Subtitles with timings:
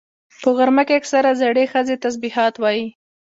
[0.41, 2.85] په غرمه کې اکثره زړې ښځې تسبيحات وایي